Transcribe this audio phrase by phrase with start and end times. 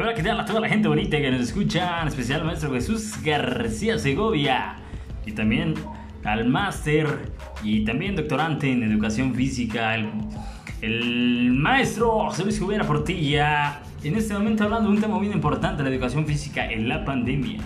[0.00, 2.00] Hola, ¿qué tal a toda la gente bonita que nos escucha?
[2.00, 4.76] En especial al maestro Jesús García Segovia.
[5.26, 5.74] Y también
[6.24, 7.06] al máster
[7.62, 10.08] y también doctorante en educación física, el,
[10.80, 13.82] el maestro José Luis Jubera Portilla.
[14.02, 17.60] En este momento hablando de un tema muy importante, la educación física en la pandemia.